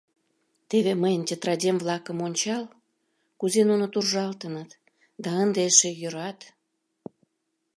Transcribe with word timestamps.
Теве 0.69 0.93
мыйын 1.03 1.23
тетрадем-влакым 1.27 2.17
ончал, 2.27 2.63
кузе 3.39 3.61
нуно 3.69 3.85
туржалтыныт 3.93 4.69
да 5.23 5.29
ынде 5.43 5.61
эше 5.69 5.89
йӧрат. 6.01 6.39